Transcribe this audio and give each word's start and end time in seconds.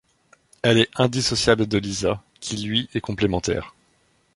Elle 0.63 0.79
est 0.79 0.89
indissociable 0.95 1.67
de 1.67 1.77
Lisa, 1.77 2.23
qui 2.39 2.57
lui 2.57 2.89
est 2.95 3.01
complémentaire. 3.01 3.75